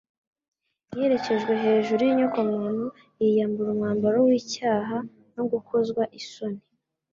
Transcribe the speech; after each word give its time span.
Yererejwe 0.99 1.53
hejuru 1.63 2.01
y’inyokomuntu, 2.03 2.85
yiyambura 3.19 3.69
umwambaro 3.71 4.17
w’icyaha 4.27 4.97
no 5.35 5.43
gukozwa 5.51 6.03
isoni, 6.19 6.61